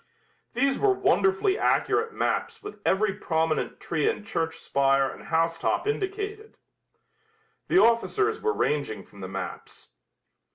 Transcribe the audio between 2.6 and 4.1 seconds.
with every prominent tree